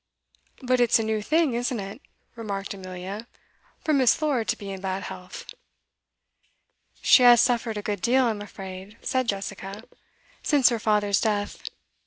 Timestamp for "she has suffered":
7.03-7.77